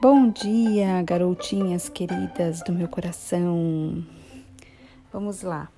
Bom 0.00 0.30
dia, 0.30 1.02
garotinhas 1.02 1.90
queridas 1.90 2.62
do 2.62 2.72
meu 2.72 2.88
coração. 2.88 4.02
Vamos 5.12 5.42
lá. 5.42 5.70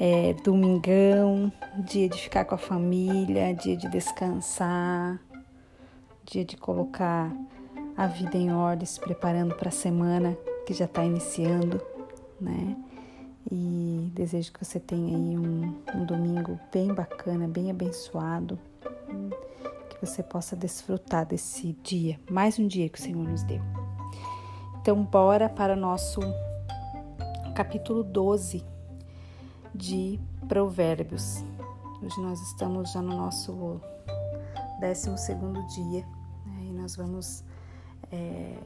É 0.00 0.32
domingão, 0.42 1.52
dia 1.76 2.08
de 2.08 2.18
ficar 2.18 2.46
com 2.46 2.54
a 2.54 2.58
família, 2.58 3.52
dia 3.52 3.76
de 3.76 3.86
descansar, 3.90 5.20
dia 6.24 6.42
de 6.42 6.56
colocar 6.56 7.30
a 7.98 8.06
vida 8.06 8.38
em 8.38 8.50
ordem, 8.50 8.86
se 8.86 8.98
preparando 8.98 9.54
para 9.56 9.68
a 9.68 9.72
semana 9.72 10.34
que 10.66 10.72
já 10.72 10.86
está 10.86 11.04
iniciando, 11.04 11.82
né? 12.40 12.74
E 13.50 14.10
desejo 14.14 14.54
que 14.54 14.64
você 14.64 14.80
tenha 14.80 15.14
aí 15.14 15.36
um, 15.36 15.74
um 15.94 16.06
domingo 16.06 16.58
bem 16.72 16.94
bacana, 16.94 17.46
bem 17.46 17.70
abençoado 17.70 18.58
você 20.04 20.20
possa 20.20 20.56
desfrutar 20.56 21.24
desse 21.24 21.74
dia, 21.74 22.18
mais 22.28 22.58
um 22.58 22.66
dia 22.66 22.88
que 22.88 22.98
o 22.98 23.00
Senhor 23.00 23.22
nos 23.22 23.44
deu. 23.44 23.62
Então, 24.80 25.04
bora 25.04 25.48
para 25.48 25.74
o 25.74 25.76
nosso 25.76 26.20
capítulo 27.54 28.02
12 28.02 28.64
de 29.72 30.18
Provérbios. 30.48 31.44
Hoje 32.02 32.20
nós 32.20 32.40
estamos 32.40 32.90
já 32.90 33.00
no 33.00 33.16
nosso 33.16 33.80
12 34.80 35.18
segundo 35.18 35.64
dia 35.68 36.04
né, 36.46 36.64
e 36.64 36.72
nós 36.72 36.96
vamos 36.96 37.44
é, 38.10 38.58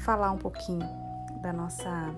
falar 0.00 0.32
um 0.32 0.38
pouquinho 0.38 0.86
da 1.40 1.50
nossa 1.50 2.14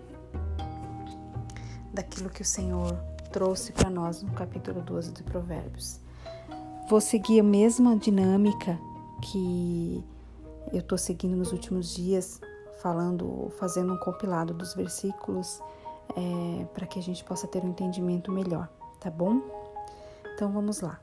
daquilo 1.94 2.30
que 2.30 2.42
o 2.42 2.44
Senhor 2.44 2.98
trouxe 3.30 3.70
para 3.70 3.88
nós 3.88 4.24
no 4.24 4.32
capítulo 4.32 4.82
12 4.82 5.12
de 5.12 5.22
Provérbios. 5.22 6.00
Vou 6.90 7.00
seguir 7.00 7.38
a 7.38 7.44
mesma 7.44 7.96
dinâmica 7.96 8.76
que 9.22 10.04
eu 10.72 10.80
estou 10.80 10.98
seguindo 10.98 11.36
nos 11.36 11.52
últimos 11.52 11.94
dias, 11.94 12.40
falando, 12.82 13.48
fazendo 13.60 13.92
um 13.92 13.96
compilado 13.96 14.52
dos 14.52 14.74
versículos 14.74 15.62
é, 16.16 16.64
para 16.74 16.88
que 16.88 16.98
a 16.98 17.02
gente 17.02 17.22
possa 17.22 17.46
ter 17.46 17.62
um 17.62 17.68
entendimento 17.68 18.32
melhor, 18.32 18.68
tá 18.98 19.08
bom? 19.08 19.40
Então 20.34 20.50
vamos 20.50 20.80
lá. 20.80 20.98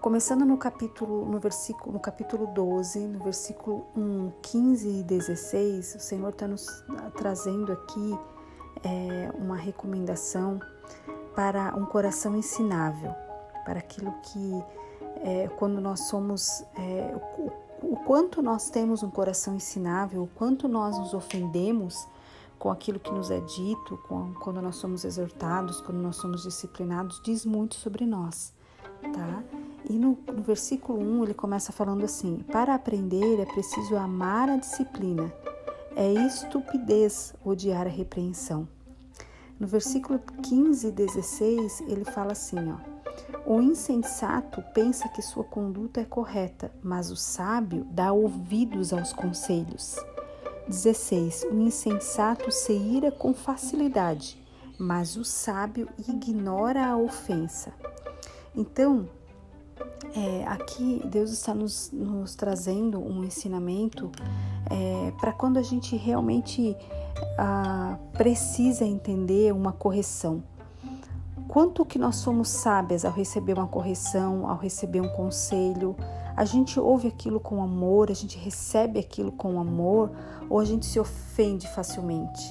Começando 0.00 0.44
no 0.44 0.58
capítulo, 0.58 1.24
no 1.26 1.38
versículo, 1.38 1.92
no 1.92 2.00
capítulo 2.00 2.48
12, 2.48 2.98
no 2.98 3.22
versículo 3.22 3.86
1, 3.96 4.32
15 4.42 4.88
e 4.88 5.02
16, 5.04 5.94
o 5.94 6.00
Senhor 6.00 6.30
está 6.30 6.48
nos 6.48 6.66
trazendo 7.16 7.70
aqui 7.70 8.18
é, 8.82 9.30
uma 9.38 9.56
recomendação 9.56 10.58
para 11.32 11.72
um 11.76 11.86
coração 11.86 12.36
ensinável 12.36 13.14
para 13.64 13.78
aquilo 13.78 14.12
que 14.22 14.64
é, 15.16 15.48
quando 15.56 15.80
nós 15.80 16.08
somos 16.08 16.64
é, 16.76 17.14
o, 17.38 17.92
o 17.92 17.96
quanto 17.96 18.42
nós 18.42 18.70
temos 18.70 19.02
um 19.02 19.10
coração 19.10 19.54
ensinável, 19.54 20.22
o 20.22 20.26
quanto 20.26 20.68
nós 20.68 20.98
nos 20.98 21.14
ofendemos 21.14 22.06
com 22.58 22.70
aquilo 22.70 22.98
que 22.98 23.12
nos 23.12 23.30
é 23.30 23.40
dito, 23.40 23.98
com, 24.08 24.32
quando 24.34 24.62
nós 24.62 24.76
somos 24.76 25.04
exortados, 25.04 25.80
quando 25.80 25.98
nós 25.98 26.16
somos 26.16 26.42
disciplinados, 26.42 27.20
diz 27.22 27.44
muito 27.44 27.74
sobre 27.74 28.06
nós, 28.06 28.54
tá? 29.12 29.42
E 29.88 29.98
no, 29.98 30.18
no 30.32 30.42
versículo 30.42 30.98
1 30.98 31.24
ele 31.24 31.34
começa 31.34 31.72
falando 31.72 32.04
assim: 32.04 32.38
Para 32.50 32.74
aprender 32.74 33.40
é 33.40 33.44
preciso 33.44 33.96
amar 33.96 34.48
a 34.48 34.56
disciplina, 34.56 35.30
é 35.94 36.10
estupidez 36.10 37.34
odiar 37.44 37.86
a 37.86 37.90
repreensão. 37.90 38.66
No 39.60 39.66
versículo 39.66 40.18
15 40.18 40.88
e 40.88 40.90
16 40.90 41.80
ele 41.82 42.04
fala 42.04 42.32
assim: 42.32 42.56
ó, 42.72 42.93
o 43.46 43.60
insensato 43.60 44.62
pensa 44.72 45.08
que 45.08 45.20
sua 45.20 45.44
conduta 45.44 46.00
é 46.00 46.04
correta, 46.04 46.70
mas 46.82 47.10
o 47.10 47.16
sábio 47.16 47.86
dá 47.90 48.12
ouvidos 48.12 48.92
aos 48.92 49.12
conselhos. 49.12 49.96
16. 50.68 51.48
O 51.50 51.54
insensato 51.60 52.50
se 52.50 52.72
ira 52.72 53.12
com 53.12 53.34
facilidade, 53.34 54.42
mas 54.78 55.16
o 55.16 55.24
sábio 55.24 55.88
ignora 56.08 56.86
a 56.86 56.96
ofensa. 56.96 57.72
Então, 58.56 59.08
é, 60.14 60.44
aqui 60.46 61.02
Deus 61.04 61.30
está 61.30 61.54
nos, 61.54 61.90
nos, 61.92 62.34
trazendo 62.34 62.98
um 62.98 63.24
ensinamento 63.24 64.10
é, 64.70 65.12
para 65.20 65.32
quando 65.32 65.58
a 65.58 65.62
gente 65.62 65.96
realmente 65.96 66.76
ah, 67.36 67.98
precisa 68.12 68.84
entender 68.84 69.52
uma 69.52 69.72
correção 69.72 70.42
quanto 71.54 71.84
que 71.84 72.00
nós 72.00 72.16
somos 72.16 72.48
sábias 72.48 73.04
ao 73.04 73.12
receber 73.12 73.52
uma 73.52 73.68
correção, 73.68 74.48
ao 74.48 74.56
receber 74.56 75.00
um 75.00 75.08
conselho. 75.10 75.94
A 76.36 76.44
gente 76.44 76.80
ouve 76.80 77.06
aquilo 77.06 77.38
com 77.38 77.62
amor, 77.62 78.10
a 78.10 78.12
gente 78.12 78.36
recebe 78.36 78.98
aquilo 78.98 79.30
com 79.30 79.60
amor 79.60 80.10
ou 80.50 80.58
a 80.58 80.64
gente 80.64 80.84
se 80.84 80.98
ofende 80.98 81.68
facilmente? 81.68 82.42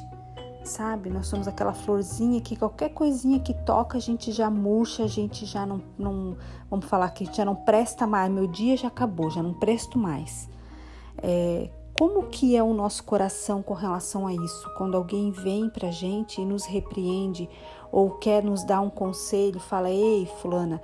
Sabe? 0.64 1.10
Nós 1.10 1.28
somos 1.28 1.50
aquela 1.50 1.74
florzinha 1.74 2.40
que 2.40 2.56
qualquer 2.56 2.94
coisinha 2.94 3.42
que 3.42 3.54
toca 3.54 3.98
a 3.98 4.00
gente 4.00 4.32
já 4.32 4.50
murcha, 4.50 5.04
a 5.04 5.08
gente 5.08 5.46
já 5.46 5.66
não, 5.66 5.84
não 6.00 6.38
vamos 6.70 6.86
falar 6.86 7.10
que 7.10 7.26
já 7.26 7.44
não 7.44 7.56
presta 7.56 8.08
mais. 8.08 8.32
Meu 8.32 8.48
dia 8.48 8.78
já 8.78 8.88
acabou, 8.88 9.30
já 9.30 9.44
não 9.44 9.54
presto 9.54 10.00
mais. 10.00 10.48
É, 11.18 11.70
como 11.98 12.24
que 12.24 12.56
é 12.56 12.64
o 12.64 12.74
nosso 12.74 13.04
coração 13.04 13.62
com 13.62 13.74
relação 13.74 14.26
a 14.26 14.34
isso? 14.34 14.70
Quando 14.78 14.98
alguém 14.98 15.32
vem 15.32 15.70
pra 15.70 15.92
gente 15.92 16.42
e 16.42 16.46
nos 16.46 16.66
repreende 16.66 17.50
ou 17.92 18.12
quer 18.12 18.44
nos 18.44 18.66
dar 18.66 18.82
um 18.82 18.90
conselho, 18.90 19.60
fala: 19.60 19.90
"Ei, 19.90 20.26
fulana, 20.42 20.82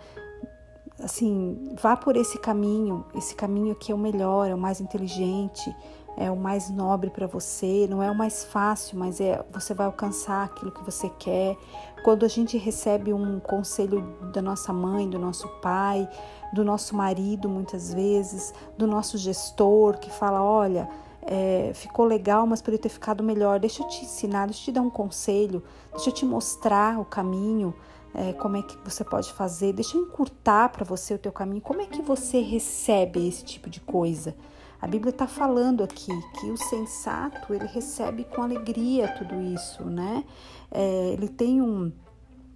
assim, 1.00 1.74
vá 1.82 1.96
por 1.96 2.16
esse 2.16 2.38
caminho. 2.38 3.06
Esse 3.16 3.34
caminho 3.36 3.72
aqui 3.72 3.92
é 3.92 3.96
o 3.96 3.98
melhor, 3.98 4.50
é 4.50 4.54
o 4.54 4.58
mais 4.58 4.80
inteligente, 4.82 5.76
é 6.18 6.30
o 6.30 6.36
mais 6.36 6.70
nobre 6.70 7.10
para 7.10 7.28
você, 7.28 7.88
não 7.90 8.04
é 8.04 8.12
o 8.12 8.16
mais 8.16 8.44
fácil, 8.44 8.98
mas 8.98 9.22
é 9.22 9.44
você 9.52 9.74
vai 9.74 9.86
alcançar 9.86 10.44
aquilo 10.44 10.72
que 10.72 10.84
você 10.84 11.10
quer. 11.18 11.56
Quando 12.04 12.26
a 12.26 12.28
gente 12.28 12.58
recebe 12.58 13.14
um 13.14 13.40
conselho 13.40 14.02
da 14.34 14.42
nossa 14.42 14.74
mãe, 14.74 15.10
do 15.10 15.18
nosso 15.18 15.48
pai, 15.62 16.08
do 16.54 16.64
nosso 16.64 16.96
marido, 16.96 17.48
muitas 17.48 17.94
vezes, 17.94 18.54
do 18.78 18.86
nosso 18.86 19.18
gestor, 19.18 19.98
que 19.98 20.12
fala: 20.12 20.42
olha, 20.42 20.90
é, 21.22 21.72
ficou 21.74 22.06
legal, 22.06 22.46
mas 22.48 22.62
poderia 22.62 22.82
ter 22.82 22.90
ficado 22.90 23.24
melhor. 23.24 23.60
Deixa 23.60 23.84
eu 23.84 23.88
te 23.88 24.04
ensinar, 24.04 24.48
deixa 24.48 24.62
eu 24.62 24.66
te 24.66 24.72
dar 24.72 24.82
um 24.82 24.90
conselho, 24.90 25.64
deixa 25.92 26.10
eu 26.10 26.14
te 26.14 26.26
mostrar 26.26 27.00
o 27.00 27.06
caminho, 27.06 27.74
é, 28.14 28.34
como 28.34 28.58
é 28.58 28.62
que 28.62 28.78
você 28.84 29.04
pode 29.04 29.32
fazer, 29.34 29.74
deixa 29.74 29.96
eu 29.96 30.04
encurtar 30.04 30.70
para 30.70 30.84
você 30.84 31.14
o 31.14 31.20
teu 31.20 31.32
caminho. 31.32 31.62
Como 31.62 31.82
é 31.82 31.86
que 31.86 32.02
você 32.02 32.42
recebe 32.42 33.28
esse 33.28 33.44
tipo 33.44 33.70
de 33.70 33.80
coisa? 33.80 34.36
A 34.82 34.88
Bíblia 34.88 35.10
está 35.10 35.28
falando 35.28 35.84
aqui 35.84 36.12
que 36.40 36.50
o 36.52 36.58
sensato 36.58 37.54
ele 37.54 37.66
recebe 37.66 38.24
com 38.24 38.42
alegria 38.42 39.08
tudo 39.10 39.42
isso, 39.42 39.84
né? 39.84 40.24
É, 40.72 41.14
ele 41.14 41.28
tem 41.28 41.62
um 41.62 41.92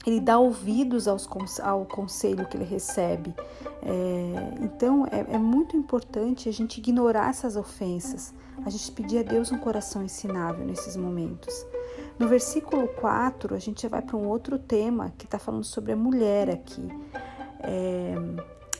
ele 0.05 0.19
dá 0.19 0.37
ouvidos 0.37 1.07
aos, 1.07 1.29
ao 1.61 1.85
conselho 1.85 2.45
que 2.45 2.57
ele 2.57 2.65
recebe. 2.65 3.33
É, 3.81 4.53
então 4.61 5.05
é, 5.09 5.35
é, 5.35 5.37
muito 5.37 5.77
importante 5.77 6.49
a 6.49 6.51
gente 6.51 6.77
ignorar 6.77 7.29
essas 7.29 7.55
ofensas, 7.55 8.33
a 8.65 8.69
gente 8.69 8.91
pedir 8.91 9.19
a 9.19 9.23
Deus 9.23 9.51
um 9.51 9.57
coração 9.57 10.03
ensinável 10.03 10.65
nesses 10.65 10.97
momentos. 10.97 11.65
No 12.19 12.27
versículo 12.27 12.87
4, 12.89 13.55
a 13.55 13.59
gente 13.59 13.83
já 13.83 13.89
vai 13.89 14.01
para 14.01 14.17
um 14.17 14.27
outro 14.27 14.59
tema 14.59 15.13
que 15.17 15.25
está 15.25 15.39
falando 15.39 15.63
sobre 15.63 15.93
a 15.93 15.95
mulher 15.95 16.49
aqui. 16.49 16.85
É, 17.59 18.13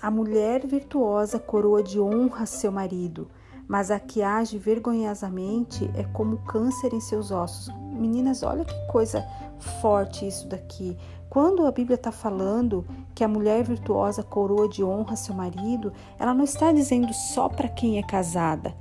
a 0.04 0.12
mulher 0.12 0.68
virtuosa 0.68 1.40
coroa 1.40 1.82
de 1.82 1.98
honra 1.98 2.46
seu 2.46 2.70
marido, 2.74 3.30
mas 3.66 3.90
a 3.90 3.98
que 3.98 4.22
age 4.22 4.58
vergonhosamente 4.58 5.90
é 5.96 6.04
como 6.04 6.40
câncer 6.40 6.94
em 6.94 7.00
seus 7.00 7.32
ossos. 7.32 7.74
Meninas, 7.94 8.44
olha 8.44 8.66
que 8.66 8.76
coisa 8.92 9.26
forte 9.82 10.28
isso 10.28 10.46
daqui. 10.50 10.98
Quando 11.30 11.66
a 11.66 11.72
Bíblia 11.72 11.96
está 11.96 12.12
falando 12.12 12.86
que 13.16 13.24
a 13.24 13.30
mulher 13.30 13.64
virtuosa 13.64 14.22
coroa 14.22 14.68
de 14.68 14.84
honra 14.84 15.16
seu 15.16 15.34
marido, 15.34 15.94
ela 16.20 16.34
não 16.34 16.44
está 16.44 16.74
dizendo 16.74 17.14
só 17.14 17.48
para 17.48 17.70
quem 17.70 17.98
é 17.98 18.04
casada. 18.04 18.76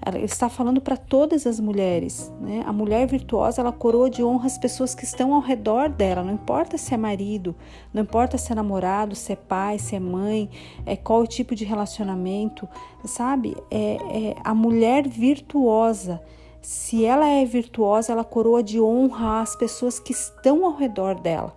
Ela 0.00 0.18
está 0.18 0.48
falando 0.48 0.80
para 0.80 0.96
todas 0.96 1.46
as 1.46 1.58
mulheres. 1.58 2.32
Né? 2.40 2.62
A 2.66 2.72
mulher 2.72 3.06
virtuosa 3.06 3.60
ela 3.60 3.72
coroa 3.72 4.08
de 4.08 4.22
honra 4.22 4.46
as 4.46 4.58
pessoas 4.58 4.94
que 4.94 5.04
estão 5.04 5.34
ao 5.34 5.40
redor 5.40 5.88
dela. 5.88 6.22
Não 6.22 6.34
importa 6.34 6.78
se 6.78 6.94
é 6.94 6.96
marido, 6.96 7.56
não 7.92 8.02
importa 8.02 8.38
se 8.38 8.52
é 8.52 8.54
namorado, 8.54 9.14
se 9.16 9.32
é 9.32 9.36
pai, 9.36 9.78
se 9.78 9.96
é 9.96 10.00
mãe, 10.00 10.48
é 10.84 10.96
qual 10.96 11.20
o 11.20 11.26
tipo 11.26 11.54
de 11.54 11.64
relacionamento, 11.64 12.68
sabe? 13.04 13.56
É, 13.70 13.94
é 13.94 14.36
a 14.44 14.54
mulher 14.54 15.08
virtuosa 15.08 16.20
se 16.66 17.04
ela 17.04 17.28
é 17.28 17.44
virtuosa, 17.44 18.10
ela 18.12 18.24
coroa 18.24 18.60
de 18.60 18.80
honra 18.80 19.40
as 19.40 19.54
pessoas 19.54 20.00
que 20.00 20.10
estão 20.10 20.66
ao 20.66 20.74
redor 20.74 21.14
dela. 21.14 21.56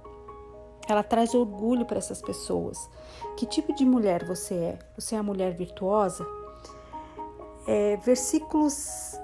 Ela 0.88 1.02
traz 1.02 1.34
orgulho 1.34 1.84
para 1.84 1.98
essas 1.98 2.22
pessoas. 2.22 2.88
Que 3.36 3.48
tipo 3.48 3.74
de 3.74 3.84
mulher 3.84 4.24
você 4.24 4.54
é? 4.54 4.80
Você 4.96 5.16
é 5.16 5.18
a 5.18 5.24
mulher 5.24 5.56
virtuosa? 5.56 6.24
É, 7.72 7.98
versículos 7.98 9.16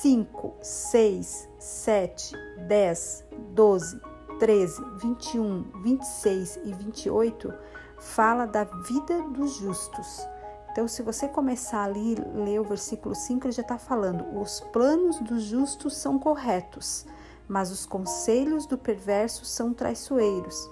5, 0.00 0.54
6, 0.62 1.48
7, 1.58 2.34
10, 2.66 3.24
12, 3.50 4.00
13, 4.38 4.82
21, 4.96 5.62
26 5.82 6.60
e 6.64 6.72
28 6.72 7.52
fala 7.98 8.46
da 8.46 8.64
vida 8.64 9.20
dos 9.24 9.56
justos 9.56 10.26
Então, 10.70 10.88
se 10.88 11.02
você 11.02 11.28
começar 11.28 11.82
ali 11.84 12.14
ler 12.34 12.60
o 12.60 12.64
versículo 12.64 13.14
5, 13.14 13.46
ele 13.46 13.52
já 13.52 13.60
está 13.60 13.76
falando: 13.76 14.40
os 14.40 14.58
planos 14.72 15.20
do 15.20 15.38
justo 15.38 15.90
são 15.90 16.18
corretos, 16.18 17.04
mas 17.46 17.70
os 17.70 17.84
conselhos 17.84 18.64
do 18.64 18.78
perverso 18.78 19.44
são 19.44 19.74
traiçoeiros. 19.74 20.70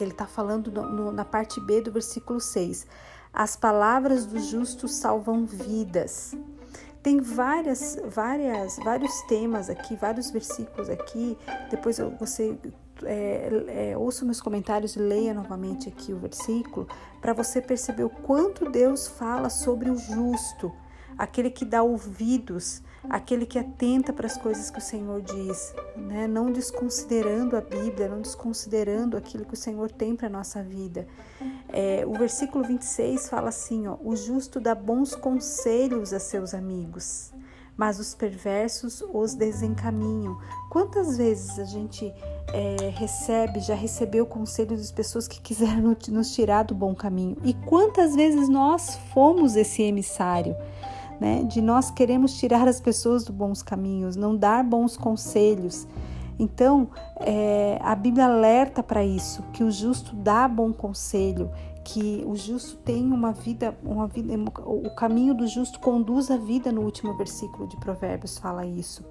Ele 0.00 0.10
está 0.10 0.26
falando 0.26 0.72
no, 0.72 0.90
no, 0.90 1.12
na 1.12 1.24
parte 1.24 1.60
B 1.60 1.80
do 1.80 1.92
versículo 1.92 2.40
6. 2.40 2.84
As 3.32 3.56
palavras 3.56 4.26
do 4.26 4.40
justo 4.40 4.88
salvam 4.88 5.44
vidas. 5.46 6.34
Tem 7.02 7.20
várias, 7.20 7.98
várias, 8.04 8.76
vários 8.76 9.22
temas 9.22 9.70
aqui, 9.70 9.96
vários 9.96 10.30
versículos 10.30 10.90
aqui. 10.90 11.38
Depois 11.70 11.98
você 12.18 12.58
é, 13.04 13.90
é, 13.92 13.96
ouça 13.96 14.24
meus 14.24 14.40
comentários 14.40 14.96
e 14.96 14.98
leia 14.98 15.32
novamente 15.32 15.88
aqui 15.88 16.12
o 16.12 16.18
versículo 16.18 16.86
para 17.20 17.32
você 17.32 17.60
perceber 17.60 18.04
o 18.04 18.10
quanto 18.10 18.70
Deus 18.70 19.06
fala 19.06 19.48
sobre 19.48 19.90
o 19.90 19.96
justo, 19.96 20.72
aquele 21.16 21.50
que 21.50 21.64
dá 21.64 21.82
ouvidos, 21.82 22.82
aquele 23.08 23.46
que 23.46 23.58
atenta 23.58 24.12
para 24.12 24.26
as 24.26 24.36
coisas 24.36 24.70
que 24.70 24.78
o 24.78 24.82
Senhor 24.82 25.22
diz, 25.22 25.74
né? 25.96 26.26
não 26.26 26.52
desconsiderando 26.52 27.56
a 27.56 27.60
Bíblia, 27.60 28.08
não 28.08 28.20
desconsiderando 28.20 29.16
aquilo 29.16 29.44
que 29.44 29.54
o 29.54 29.56
Senhor 29.56 29.90
tem 29.90 30.14
para 30.14 30.26
a 30.26 30.30
nossa 30.30 30.62
vida. 30.62 31.06
É, 31.68 32.04
o 32.06 32.12
versículo 32.14 32.64
26 32.64 33.28
fala 33.28 33.48
assim: 33.48 33.86
ó, 33.86 33.96
o 34.02 34.14
justo 34.14 34.60
dá 34.60 34.74
bons 34.74 35.14
conselhos 35.14 36.12
a 36.12 36.20
seus 36.20 36.52
amigos, 36.52 37.32
mas 37.76 37.98
os 37.98 38.14
perversos 38.14 39.02
os 39.12 39.34
desencaminham. 39.34 40.38
Quantas 40.68 41.16
vezes 41.16 41.58
a 41.58 41.64
gente 41.64 42.12
é, 42.52 42.90
recebe, 42.90 43.60
já 43.60 43.74
recebeu 43.74 44.26
conselhos 44.26 44.88
de 44.88 44.92
pessoas 44.92 45.26
que 45.26 45.40
quiseram 45.40 45.96
nos 46.08 46.34
tirar 46.34 46.64
do 46.64 46.74
bom 46.74 46.94
caminho? 46.94 47.38
E 47.42 47.54
quantas 47.54 48.14
vezes 48.14 48.48
nós 48.48 48.96
fomos 49.14 49.56
esse 49.56 49.82
emissário? 49.82 50.54
Né? 51.20 51.42
De 51.44 51.60
nós 51.60 51.90
queremos 51.90 52.38
tirar 52.38 52.66
as 52.66 52.80
pessoas 52.80 53.24
dos 53.24 53.36
bons 53.36 53.62
caminhos, 53.62 54.16
não 54.16 54.34
dar 54.34 54.64
bons 54.64 54.96
conselhos. 54.96 55.86
Então, 56.38 56.88
é, 57.20 57.78
a 57.82 57.94
Bíblia 57.94 58.24
alerta 58.24 58.82
para 58.82 59.04
isso, 59.04 59.42
que 59.52 59.62
o 59.62 59.70
justo 59.70 60.16
dá 60.16 60.48
bom 60.48 60.72
conselho, 60.72 61.50
que 61.84 62.24
o 62.26 62.34
justo 62.34 62.78
tem 62.78 63.04
uma 63.04 63.32
vida, 63.32 63.76
uma 63.84 64.06
vida, 64.06 64.32
o 64.64 64.88
caminho 64.94 65.34
do 65.34 65.46
justo 65.46 65.78
conduz 65.78 66.30
a 66.30 66.38
vida. 66.38 66.72
No 66.72 66.80
último 66.80 67.14
versículo 67.16 67.68
de 67.68 67.76
Provérbios 67.76 68.38
fala 68.38 68.64
isso. 68.64 69.04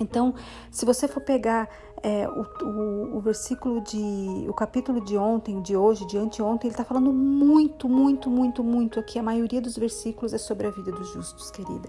Então, 0.00 0.34
se 0.70 0.84
você 0.86 1.08
for 1.08 1.20
pegar 1.20 1.68
é, 2.02 2.28
o, 2.28 2.64
o, 2.64 3.16
o, 3.16 3.20
versículo 3.20 3.80
de. 3.80 4.46
o 4.48 4.54
capítulo 4.54 5.00
de 5.04 5.16
ontem, 5.16 5.60
de 5.60 5.76
hoje, 5.76 6.06
de 6.06 6.16
anteontem, 6.16 6.68
ele 6.68 6.74
está 6.74 6.84
falando 6.84 7.12
muito, 7.12 7.88
muito, 7.88 8.30
muito, 8.30 8.62
muito 8.62 9.00
aqui. 9.00 9.18
A 9.18 9.22
maioria 9.22 9.60
dos 9.60 9.76
versículos 9.76 10.32
é 10.32 10.38
sobre 10.38 10.68
a 10.68 10.70
vida 10.70 10.92
dos 10.92 11.12
justos, 11.12 11.50
querida. 11.50 11.88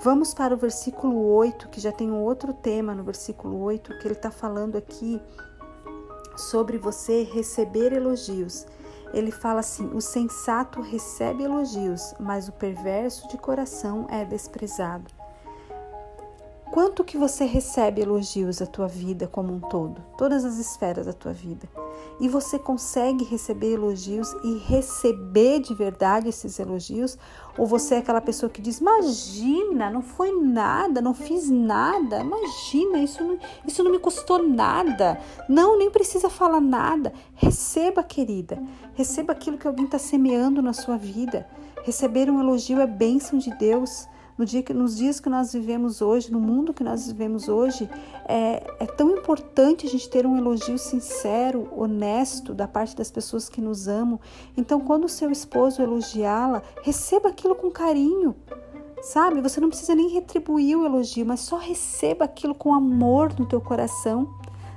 Vamos 0.00 0.34
para 0.34 0.54
o 0.54 0.56
versículo 0.56 1.32
8, 1.34 1.68
que 1.68 1.80
já 1.80 1.92
tem 1.92 2.10
um 2.10 2.22
outro 2.22 2.52
tema 2.52 2.94
no 2.94 3.02
versículo 3.02 3.60
8, 3.62 3.98
que 3.98 4.06
ele 4.06 4.14
está 4.14 4.30
falando 4.30 4.76
aqui 4.76 5.20
sobre 6.36 6.76
você 6.76 7.22
receber 7.22 7.92
elogios. 7.92 8.66
Ele 9.14 9.30
fala 9.30 9.60
assim: 9.60 9.88
o 9.94 10.00
sensato 10.00 10.80
recebe 10.80 11.44
elogios, 11.44 12.14
mas 12.18 12.48
o 12.48 12.52
perverso 12.52 13.28
de 13.28 13.38
coração 13.38 14.06
é 14.10 14.24
desprezado. 14.24 15.15
Quanto 16.70 17.04
que 17.04 17.16
você 17.16 17.44
recebe 17.44 18.02
elogios 18.02 18.58
da 18.58 18.66
tua 18.66 18.88
vida 18.88 19.28
como 19.28 19.52
um 19.52 19.60
todo, 19.60 20.02
todas 20.18 20.44
as 20.44 20.58
esferas 20.58 21.06
da 21.06 21.12
tua 21.12 21.32
vida? 21.32 21.68
E 22.18 22.28
você 22.28 22.58
consegue 22.58 23.24
receber 23.24 23.74
elogios 23.74 24.34
e 24.42 24.58
receber 24.58 25.60
de 25.60 25.72
verdade 25.74 26.28
esses 26.28 26.58
elogios? 26.58 27.16
Ou 27.56 27.66
você 27.66 27.94
é 27.94 27.98
aquela 27.98 28.20
pessoa 28.20 28.50
que 28.50 28.60
diz: 28.60 28.80
Imagina, 28.80 29.88
não 29.90 30.02
foi 30.02 30.32
nada, 30.32 31.00
não 31.00 31.14
fiz 31.14 31.48
nada, 31.48 32.20
imagina, 32.20 32.98
isso 32.98 33.22
não, 33.22 33.38
isso 33.64 33.84
não 33.84 33.90
me 33.90 33.98
custou 33.98 34.42
nada. 34.42 35.20
Não, 35.48 35.78
nem 35.78 35.90
precisa 35.90 36.28
falar 36.28 36.60
nada. 36.60 37.12
Receba, 37.34 38.02
querida, 38.02 38.60
receba 38.94 39.32
aquilo 39.32 39.56
que 39.56 39.68
alguém 39.68 39.84
está 39.84 39.98
semeando 39.98 40.60
na 40.60 40.72
sua 40.72 40.96
vida. 40.96 41.46
Receber 41.84 42.28
um 42.28 42.40
elogio 42.40 42.80
é 42.80 42.86
bênção 42.86 43.38
de 43.38 43.50
Deus 43.56 44.08
no 44.38 44.44
dia 44.44 44.62
que, 44.62 44.72
nos 44.74 44.96
dias 44.96 45.18
que 45.18 45.28
nós 45.28 45.52
vivemos 45.52 46.02
hoje, 46.02 46.30
no 46.30 46.40
mundo 46.40 46.74
que 46.74 46.84
nós 46.84 47.06
vivemos 47.06 47.48
hoje, 47.48 47.88
é, 48.28 48.74
é 48.80 48.86
tão 48.86 49.10
importante 49.10 49.86
a 49.86 49.88
gente 49.88 50.08
ter 50.08 50.26
um 50.26 50.36
elogio 50.36 50.78
sincero, 50.78 51.68
honesto 51.76 52.54
da 52.54 52.68
parte 52.68 52.94
das 52.96 53.10
pessoas 53.10 53.48
que 53.48 53.60
nos 53.60 53.88
amam. 53.88 54.20
Então, 54.56 54.80
quando 54.80 55.04
o 55.04 55.08
seu 55.08 55.30
esposo 55.30 55.80
elogiá-la, 55.82 56.62
receba 56.82 57.28
aquilo 57.28 57.54
com 57.54 57.70
carinho. 57.70 58.34
Sabe, 59.02 59.40
você 59.40 59.60
não 59.60 59.68
precisa 59.68 59.94
nem 59.94 60.08
retribuir 60.08 60.76
o 60.76 60.84
elogio, 60.84 61.24
mas 61.24 61.40
só 61.40 61.56
receba 61.58 62.24
aquilo 62.24 62.54
com 62.54 62.74
amor 62.74 63.32
no 63.38 63.46
teu 63.46 63.60
coração 63.60 64.34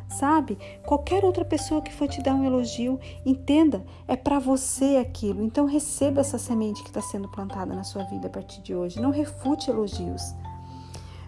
sabe? 0.10 0.58
Qualquer 0.86 1.24
outra 1.24 1.46
pessoa 1.46 1.82
que 1.82 1.94
for 1.94 2.08
te 2.08 2.22
dar 2.22 2.34
um 2.34 2.44
elogio, 2.44 3.00
entenda, 3.26 3.86
é 4.08 4.16
para 4.16 4.40
você 4.40 4.98
aquilo. 4.98 5.44
Então 5.44 5.66
receba 5.66 6.22
essa 6.22 6.38
semente 6.38 6.82
que 6.82 6.90
está 6.90 7.02
sendo 7.02 7.30
plantada 7.30 7.74
na 7.76 7.84
sua 7.84 8.04
vida 8.04 8.28
a 8.28 8.30
partir 8.30 8.62
de 8.62 8.76
hoje. 8.76 9.00
Não 9.00 9.12
refute 9.12 9.70
elogios. 9.70 10.22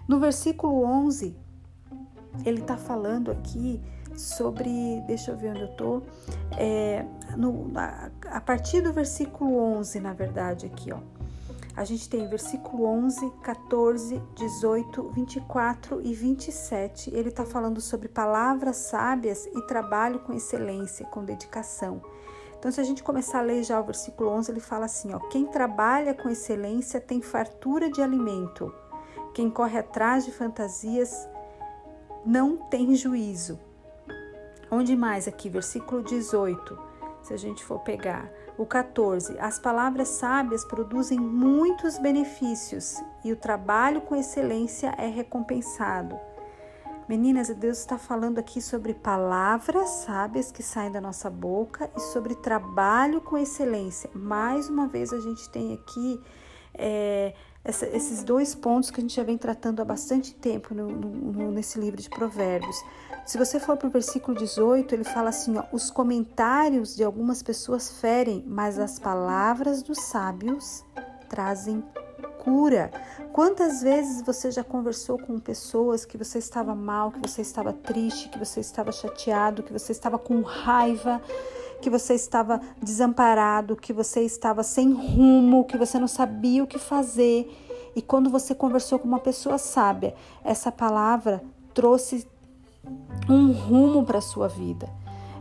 No 0.08 0.18
versículo 0.18 0.84
11, 0.84 1.36
ele 2.44 2.60
está 2.60 2.76
falando 2.76 3.30
aqui 3.30 3.80
sobre, 4.16 5.00
deixa 5.06 5.30
eu 5.30 5.36
ver 5.36 5.50
onde 5.50 5.62
eu 5.62 5.68
tô, 5.68 6.02
é, 6.58 7.04
no, 7.36 7.70
a, 7.74 8.10
a 8.30 8.40
partir 8.40 8.82
do 8.82 8.92
versículo 8.92 9.56
11, 9.78 10.00
na 10.00 10.12
verdade, 10.12 10.66
aqui, 10.66 10.92
ó 10.92 11.21
a 11.74 11.84
gente 11.84 12.08
tem 12.08 12.28
versículo 12.28 12.84
11, 12.84 13.30
14, 13.42 14.22
18, 14.34 15.08
24 15.08 16.02
e 16.02 16.12
27. 16.12 17.14
Ele 17.14 17.30
está 17.30 17.44
falando 17.44 17.80
sobre 17.80 18.08
palavras 18.08 18.76
sábias 18.76 19.46
e 19.46 19.66
trabalho 19.66 20.20
com 20.20 20.34
excelência, 20.34 21.06
com 21.06 21.24
dedicação. 21.24 22.02
Então, 22.58 22.70
se 22.70 22.80
a 22.80 22.84
gente 22.84 23.02
começar 23.02 23.38
a 23.38 23.42
ler 23.42 23.64
já 23.64 23.80
o 23.80 23.84
versículo 23.84 24.30
11, 24.30 24.52
ele 24.52 24.60
fala 24.60 24.84
assim: 24.84 25.14
ó, 25.14 25.18
quem 25.30 25.46
trabalha 25.46 26.14
com 26.14 26.28
excelência 26.28 27.00
tem 27.00 27.22
fartura 27.22 27.90
de 27.90 28.02
alimento, 28.02 28.72
quem 29.34 29.50
corre 29.50 29.78
atrás 29.78 30.24
de 30.24 30.30
fantasias 30.30 31.28
não 32.24 32.56
tem 32.56 32.94
juízo. 32.94 33.58
Onde 34.70 34.94
mais 34.94 35.26
aqui? 35.26 35.48
Versículo 35.48 36.02
18, 36.02 36.91
se 37.22 37.32
a 37.32 37.36
gente 37.36 37.64
for 37.64 37.80
pegar. 37.80 38.30
O 38.58 38.66
14. 38.66 39.38
As 39.38 39.58
palavras 39.58 40.08
sábias 40.08 40.64
produzem 40.64 41.18
muitos 41.18 41.98
benefícios 41.98 43.02
e 43.24 43.32
o 43.32 43.36
trabalho 43.36 44.02
com 44.02 44.14
excelência 44.14 44.94
é 44.98 45.06
recompensado. 45.06 46.18
Meninas, 47.08 47.48
Deus 47.48 47.78
está 47.78 47.98
falando 47.98 48.38
aqui 48.38 48.60
sobre 48.60 48.94
palavras 48.94 49.88
sábias 50.04 50.52
que 50.52 50.62
saem 50.62 50.90
da 50.90 51.00
nossa 51.00 51.28
boca 51.28 51.90
e 51.96 52.00
sobre 52.00 52.34
trabalho 52.36 53.20
com 53.20 53.36
excelência. 53.36 54.08
Mais 54.14 54.68
uma 54.68 54.86
vez, 54.86 55.12
a 55.12 55.20
gente 55.20 55.48
tem 55.50 55.74
aqui 55.74 56.20
é, 56.74 57.34
essa, 57.64 57.86
esses 57.86 58.22
dois 58.22 58.54
pontos 58.54 58.90
que 58.90 59.00
a 59.00 59.02
gente 59.02 59.14
já 59.14 59.22
vem 59.22 59.38
tratando 59.38 59.80
há 59.80 59.84
bastante 59.84 60.34
tempo 60.34 60.74
no, 60.74 60.88
no, 60.88 61.50
nesse 61.50 61.78
livro 61.78 62.00
de 62.00 62.10
Provérbios. 62.10 62.76
Se 63.24 63.38
você 63.38 63.60
for 63.60 63.76
para 63.76 63.86
o 63.86 63.90
versículo 63.90 64.36
18, 64.36 64.94
ele 64.94 65.04
fala 65.04 65.28
assim: 65.28 65.56
ó, 65.56 65.64
os 65.72 65.90
comentários 65.90 66.96
de 66.96 67.04
algumas 67.04 67.42
pessoas 67.42 68.00
ferem, 68.00 68.44
mas 68.46 68.78
as 68.78 68.98
palavras 68.98 69.82
dos 69.82 69.98
sábios 69.98 70.84
trazem 71.28 71.82
cura. 72.42 72.90
Quantas 73.32 73.82
vezes 73.82 74.20
você 74.22 74.50
já 74.50 74.64
conversou 74.64 75.16
com 75.16 75.38
pessoas 75.38 76.04
que 76.04 76.18
você 76.18 76.38
estava 76.38 76.74
mal, 76.74 77.12
que 77.12 77.20
você 77.20 77.40
estava 77.40 77.72
triste, 77.72 78.28
que 78.28 78.38
você 78.38 78.58
estava 78.58 78.90
chateado, 78.90 79.62
que 79.62 79.72
você 79.72 79.92
estava 79.92 80.18
com 80.18 80.42
raiva, 80.42 81.22
que 81.82 81.90
você 81.90 82.14
estava 82.14 82.60
desamparado, 82.80 83.76
que 83.76 83.92
você 83.92 84.22
estava 84.22 84.62
sem 84.62 84.92
rumo, 84.92 85.64
que 85.64 85.76
você 85.76 85.98
não 85.98 86.08
sabia 86.08 86.64
o 86.64 86.66
que 86.66 86.78
fazer. 86.78 87.50
E 87.94 88.00
quando 88.00 88.30
você 88.30 88.54
conversou 88.54 88.98
com 88.98 89.06
uma 89.06 89.18
pessoa 89.18 89.58
sábia, 89.58 90.14
essa 90.42 90.72
palavra 90.72 91.42
trouxe 91.74 92.26
um 93.28 93.52
rumo 93.52 94.04
para 94.04 94.18
a 94.18 94.22
sua 94.22 94.48
vida. 94.48 94.88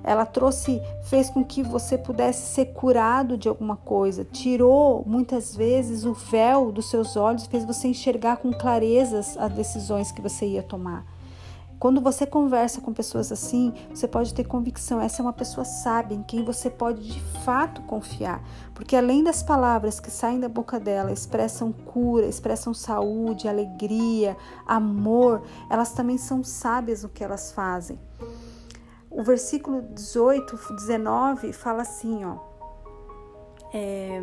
Ela 0.04 0.26
trouxe, 0.26 0.82
fez 1.04 1.30
com 1.30 1.44
que 1.44 1.62
você 1.62 1.96
pudesse 1.96 2.56
ser 2.56 2.74
curado 2.74 3.38
de 3.38 3.48
alguma 3.48 3.78
coisa, 3.78 4.26
tirou 4.26 5.04
muitas 5.06 5.56
vezes 5.56 6.06
o 6.06 6.14
véu 6.14 6.72
dos 6.72 6.90
seus 6.90 7.16
olhos, 7.16 7.46
fez 7.46 7.64
você 7.64 7.88
enxergar 7.88 8.38
com 8.38 8.52
clareza 8.52 9.20
as 9.20 9.54
decisões 9.54 10.12
que 10.12 10.22
você 10.22 10.48
ia 10.48 10.64
tomar. 10.64 11.06
Quando 11.82 12.00
você 12.00 12.28
conversa 12.28 12.80
com 12.80 12.94
pessoas 12.94 13.32
assim, 13.32 13.74
você 13.90 14.08
pode 14.08 14.36
ter 14.36 14.44
convicção, 14.44 15.02
essa 15.02 15.20
é 15.20 15.24
uma 15.24 15.34
pessoa 15.34 15.66
sábia 15.66 16.14
em 16.14 16.22
quem 16.22 16.46
você 16.46 16.70
pode 16.70 17.02
de 17.02 17.20
fato 17.44 17.82
confiar, 17.82 18.40
porque 18.76 18.96
além 18.96 19.24
das 19.24 19.42
palavras 19.42 20.00
que 20.00 20.12
saem 20.12 20.40
da 20.40 20.48
boca 20.48 20.80
dela, 20.80 21.12
expressam 21.12 21.72
cura, 21.72 22.28
expressam 22.28 22.72
saúde, 22.72 23.48
alegria, 23.48 24.38
amor, 24.68 25.42
elas 25.72 25.92
também 25.92 26.20
são 26.20 26.44
sábias 26.44 27.02
no 27.02 27.10
que 27.10 27.24
elas 27.24 27.52
fazem. 27.52 27.98
O 29.10 29.24
versículo 29.24 29.82
18, 29.82 30.76
19 30.76 31.52
fala 31.52 31.82
assim, 31.82 32.24
ó: 32.24 32.38
É, 33.74 34.22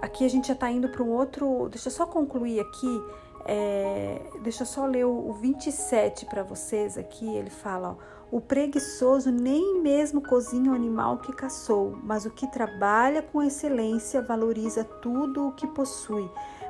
aqui 0.00 0.24
a 0.24 0.30
gente 0.30 0.46
já 0.46 0.54
está 0.54 0.70
indo 0.70 0.88
para 0.90 1.02
um 1.02 1.10
outro. 1.10 1.68
Deixa 1.70 1.88
eu 1.88 1.92
só 1.92 2.06
concluir 2.06 2.60
aqui. 2.60 3.25
É, 3.48 4.20
deixa 4.42 4.62
eu 4.62 4.66
só 4.66 4.86
ler 4.86 5.06
o, 5.06 5.30
o 5.30 5.32
27 5.34 6.26
para 6.26 6.42
vocês 6.42 6.98
aqui. 6.98 7.26
Ele 7.36 7.50
fala: 7.50 7.96
ó, 8.00 8.16
o 8.36 8.40
preguiçoso 8.40 9.30
nem 9.30 9.80
mesmo 9.80 10.20
cozinha 10.20 10.72
o 10.72 10.74
animal 10.74 11.18
que 11.18 11.32
caçou, 11.32 11.96
mas 12.02 12.26
o 12.26 12.30
que 12.30 12.46
trabalha 12.48 13.22
com 13.22 13.40
excelência 13.42 14.20
valoriza 14.20 14.82
tudo 14.82 15.48
o 15.48 15.52
que 15.52 15.66
possui. 15.68 16.28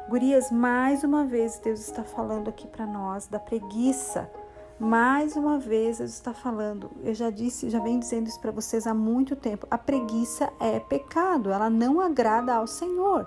Gurias, 0.08 0.50
mais 0.50 1.02
uma 1.02 1.24
vez 1.24 1.58
Deus 1.58 1.80
está 1.80 2.04
falando 2.04 2.48
aqui 2.48 2.68
para 2.68 2.86
nós 2.86 3.26
da 3.26 3.38
preguiça. 3.38 4.30
Mais 4.78 5.34
uma 5.34 5.58
vez 5.58 5.98
Deus 5.98 6.10
está 6.12 6.34
falando. 6.34 6.90
Eu 7.02 7.14
já 7.14 7.30
disse, 7.30 7.70
já 7.70 7.80
venho 7.80 7.98
dizendo 7.98 8.28
isso 8.28 8.38
para 8.38 8.52
vocês 8.52 8.86
há 8.86 8.92
muito 8.92 9.34
tempo. 9.34 9.66
A 9.70 9.78
preguiça 9.78 10.52
é 10.60 10.78
pecado, 10.78 11.50
ela 11.50 11.70
não 11.70 12.00
agrada 12.00 12.54
ao 12.54 12.66
Senhor. 12.66 13.26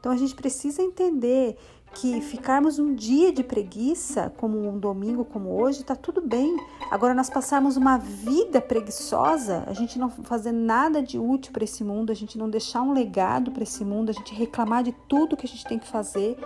Então 0.00 0.12
a 0.12 0.16
gente 0.16 0.34
precisa 0.34 0.82
entender 0.82 1.56
que 1.94 2.20
ficarmos 2.20 2.78
um 2.78 2.94
dia 2.94 3.32
de 3.32 3.42
preguiça, 3.42 4.32
como 4.36 4.68
um 4.68 4.78
domingo 4.78 5.24
como 5.24 5.60
hoje, 5.60 5.84
tá 5.84 5.96
tudo 5.96 6.20
bem. 6.20 6.56
Agora 6.90 7.14
nós 7.14 7.28
passarmos 7.28 7.76
uma 7.76 7.98
vida 7.98 8.60
preguiçosa, 8.60 9.64
a 9.66 9.72
gente 9.72 9.98
não 9.98 10.08
fazer 10.08 10.52
nada 10.52 11.02
de 11.02 11.18
útil 11.18 11.52
para 11.52 11.64
esse 11.64 11.82
mundo, 11.82 12.10
a 12.10 12.14
gente 12.14 12.38
não 12.38 12.48
deixar 12.48 12.82
um 12.82 12.92
legado 12.92 13.50
para 13.50 13.62
esse 13.62 13.84
mundo, 13.84 14.10
a 14.10 14.12
gente 14.12 14.34
reclamar 14.34 14.82
de 14.84 14.92
tudo 15.08 15.36
que 15.36 15.46
a 15.46 15.48
gente 15.48 15.64
tem 15.64 15.78
que 15.78 15.88
fazer. 15.88 16.38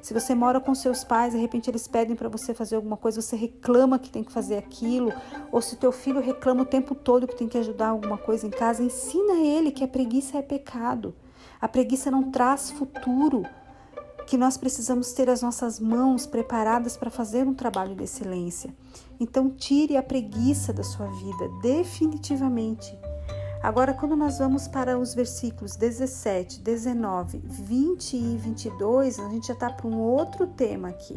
Se 0.00 0.12
você 0.12 0.34
mora 0.34 0.60
com 0.60 0.74
seus 0.74 1.04
pais, 1.04 1.32
de 1.32 1.38
repente 1.38 1.70
eles 1.70 1.86
pedem 1.86 2.16
para 2.16 2.28
você 2.28 2.52
fazer 2.52 2.74
alguma 2.74 2.96
coisa, 2.96 3.22
você 3.22 3.36
reclama 3.36 3.98
que 3.98 4.10
tem 4.10 4.24
que 4.24 4.32
fazer 4.32 4.56
aquilo, 4.56 5.12
ou 5.52 5.62
se 5.62 5.76
teu 5.76 5.92
filho 5.92 6.20
reclama 6.20 6.62
o 6.62 6.66
tempo 6.66 6.94
todo 6.94 7.26
que 7.26 7.36
tem 7.36 7.46
que 7.46 7.58
ajudar 7.58 7.88
alguma 7.88 8.18
coisa 8.18 8.46
em 8.46 8.50
casa, 8.50 8.82
ensina 8.82 9.34
ele 9.34 9.70
que 9.70 9.84
a 9.84 9.88
preguiça 9.88 10.38
é 10.38 10.42
pecado. 10.42 11.14
A 11.60 11.68
preguiça 11.68 12.10
não 12.10 12.32
traz 12.32 12.72
futuro 12.72 13.44
que 14.32 14.38
nós 14.38 14.56
precisamos 14.56 15.12
ter 15.12 15.28
as 15.28 15.42
nossas 15.42 15.78
mãos 15.78 16.24
preparadas 16.24 16.96
para 16.96 17.10
fazer 17.10 17.46
um 17.46 17.52
trabalho 17.52 17.94
de 17.94 18.04
excelência. 18.04 18.74
Então, 19.20 19.50
tire 19.50 19.94
a 19.94 20.02
preguiça 20.02 20.72
da 20.72 20.82
sua 20.82 21.06
vida, 21.06 21.50
definitivamente. 21.60 22.98
Agora, 23.62 23.92
quando 23.92 24.16
nós 24.16 24.38
vamos 24.38 24.66
para 24.66 24.98
os 24.98 25.14
versículos 25.14 25.76
17, 25.76 26.60
19, 26.60 27.42
20 27.44 28.16
e 28.16 28.38
22, 28.38 29.18
a 29.18 29.28
gente 29.28 29.48
já 29.48 29.52
está 29.52 29.68
para 29.68 29.86
um 29.86 30.00
outro 30.00 30.46
tema 30.46 30.88
aqui. 30.88 31.14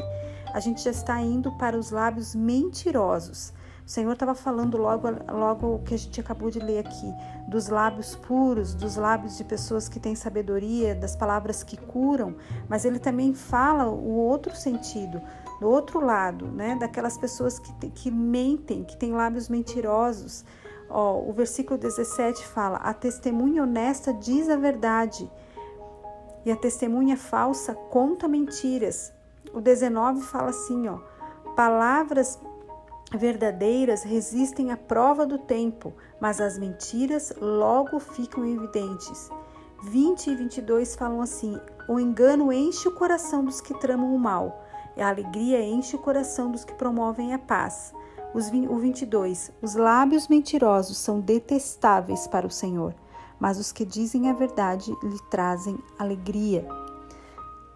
A 0.53 0.59
gente 0.59 0.83
já 0.83 0.91
está 0.91 1.21
indo 1.21 1.53
para 1.53 1.79
os 1.79 1.91
lábios 1.91 2.35
mentirosos. 2.35 3.53
O 3.85 3.89
Senhor 3.89 4.13
estava 4.13 4.33
falando 4.33 4.77
logo, 4.77 5.07
logo 5.31 5.79
que 5.85 5.93
a 5.93 5.97
gente 5.97 6.19
acabou 6.19 6.49
de 6.49 6.59
ler 6.59 6.79
aqui, 6.79 7.13
dos 7.47 7.67
lábios 7.67 8.15
puros, 8.15 8.73
dos 8.73 8.95
lábios 8.95 9.37
de 9.37 9.43
pessoas 9.43 9.87
que 9.87 9.99
têm 9.99 10.15
sabedoria, 10.15 10.95
das 10.95 11.15
palavras 11.15 11.63
que 11.63 11.77
curam, 11.77 12.35
mas 12.67 12.83
ele 12.83 12.97
também 12.97 13.35
fala 13.35 13.87
o 13.87 14.15
outro 14.15 14.55
sentido, 14.55 15.21
do 15.61 15.67
outro 15.69 16.03
lado, 16.03 16.47
né? 16.47 16.75
Daquelas 16.75 17.15
pessoas 17.15 17.59
que, 17.59 17.71
que 17.91 18.09
mentem, 18.09 18.83
que 18.83 18.97
têm 18.97 19.13
lábios 19.13 19.49
mentirosos. 19.49 20.43
Ó, 20.89 21.19
o 21.21 21.31
versículo 21.31 21.77
17 21.77 22.43
fala: 22.47 22.77
A 22.77 22.91
testemunha 22.91 23.61
honesta 23.61 24.11
diz 24.11 24.49
a 24.49 24.55
verdade, 24.55 25.31
e 26.43 26.51
a 26.51 26.55
testemunha 26.55 27.17
falsa 27.17 27.75
conta 27.75 28.27
mentiras. 28.27 29.13
O 29.53 29.61
19 29.61 30.21
fala 30.21 30.49
assim, 30.49 30.87
ó: 30.87 30.97
Palavras 31.55 32.39
verdadeiras 33.15 34.03
resistem 34.03 34.71
à 34.71 34.77
prova 34.77 35.25
do 35.25 35.37
tempo, 35.37 35.93
mas 36.19 36.41
as 36.41 36.57
mentiras 36.57 37.33
logo 37.39 37.99
ficam 37.99 38.45
evidentes. 38.45 39.29
20 39.83 40.27
e 40.27 40.35
22 40.35 40.95
falam 40.95 41.21
assim: 41.21 41.59
O 41.87 41.99
engano 41.99 42.51
enche 42.51 42.87
o 42.87 42.95
coração 42.95 43.43
dos 43.43 43.61
que 43.61 43.73
tramam 43.79 44.15
o 44.15 44.19
mal, 44.19 44.65
a 44.97 45.09
alegria 45.09 45.61
enche 45.61 45.95
o 45.95 45.99
coração 45.99 46.51
dos 46.51 46.63
que 46.63 46.73
promovem 46.73 47.33
a 47.33 47.39
paz. 47.39 47.93
Os, 48.33 48.47
o 48.47 48.77
22: 48.77 49.51
Os 49.61 49.75
lábios 49.75 50.27
mentirosos 50.27 50.97
são 50.97 51.19
detestáveis 51.19 52.27
para 52.27 52.47
o 52.47 52.51
Senhor, 52.51 52.95
mas 53.39 53.59
os 53.59 53.71
que 53.71 53.85
dizem 53.85 54.29
a 54.29 54.33
verdade 54.33 54.91
lhe 55.03 55.19
trazem 55.29 55.77
alegria. 55.99 56.67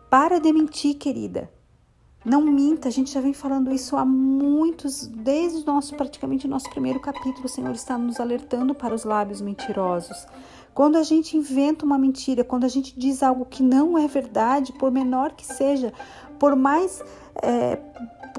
Para 0.09 0.39
de 0.39 0.51
mentir, 0.51 0.97
querida. 0.97 1.49
Não 2.25 2.41
minta, 2.41 2.89
a 2.89 2.91
gente 2.91 3.13
já 3.13 3.21
vem 3.21 3.33
falando 3.33 3.73
isso 3.73 3.95
há 3.95 4.03
muitos, 4.03 5.07
desde 5.07 5.65
nosso, 5.65 5.95
praticamente 5.95 6.45
o 6.45 6.49
nosso 6.49 6.69
primeiro 6.69 6.99
capítulo, 6.99 7.45
o 7.45 7.49
Senhor 7.49 7.71
está 7.71 7.97
nos 7.97 8.19
alertando 8.19 8.75
para 8.75 8.93
os 8.93 9.05
lábios 9.05 9.39
mentirosos. 9.39 10.27
Quando 10.73 10.97
a 10.97 11.03
gente 11.03 11.37
inventa 11.37 11.85
uma 11.85 11.97
mentira, 11.97 12.43
quando 12.43 12.65
a 12.65 12.67
gente 12.67 12.93
diz 12.97 13.23
algo 13.23 13.45
que 13.45 13.63
não 13.63 13.97
é 13.97 14.05
verdade, 14.05 14.73
por 14.73 14.91
menor 14.91 15.31
que 15.31 15.45
seja, 15.45 15.93
por 16.39 16.55
mais 16.55 17.03
é, 17.41 17.77